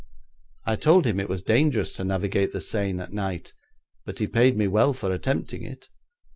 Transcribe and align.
I 0.65 0.77
told 0.77 1.05
him 1.05 1.19
it 1.19 1.29
was 1.29 1.43
dangerous 1.43 1.93
to 1.93 2.03
navigate 2.03 2.53
the 2.53 2.59
Seine 2.59 2.99
at 3.03 3.13
night, 3.13 3.53
but 4.03 4.17
he 4.17 4.25
paid 4.25 4.57
me 4.57 4.65
well 4.67 4.93
for 4.93 5.11
attempting 5.13 5.61
it. 5.61 5.89